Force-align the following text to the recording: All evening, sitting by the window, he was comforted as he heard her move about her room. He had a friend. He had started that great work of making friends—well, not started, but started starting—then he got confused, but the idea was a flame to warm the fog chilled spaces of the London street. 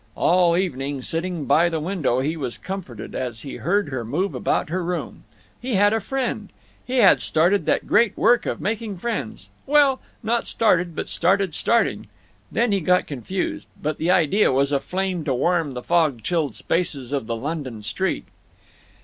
All 0.15 0.57
evening, 0.57 1.03
sitting 1.03 1.45
by 1.45 1.69
the 1.69 1.79
window, 1.79 2.21
he 2.21 2.35
was 2.35 2.57
comforted 2.57 3.13
as 3.13 3.41
he 3.41 3.57
heard 3.57 3.89
her 3.89 4.03
move 4.03 4.33
about 4.33 4.69
her 4.69 4.83
room. 4.83 5.25
He 5.61 5.75
had 5.75 5.93
a 5.93 5.99
friend. 5.99 6.49
He 6.83 6.97
had 6.97 7.21
started 7.21 7.67
that 7.67 7.85
great 7.85 8.17
work 8.17 8.47
of 8.47 8.59
making 8.59 8.97
friends—well, 8.97 10.01
not 10.23 10.47
started, 10.47 10.95
but 10.95 11.07
started 11.07 11.53
starting—then 11.53 12.71
he 12.71 12.79
got 12.79 13.05
confused, 13.05 13.67
but 13.79 13.99
the 13.99 14.09
idea 14.09 14.51
was 14.51 14.71
a 14.71 14.79
flame 14.79 15.23
to 15.25 15.35
warm 15.35 15.75
the 15.75 15.83
fog 15.83 16.23
chilled 16.23 16.55
spaces 16.55 17.13
of 17.13 17.27
the 17.27 17.35
London 17.35 17.83
street. 17.83 18.25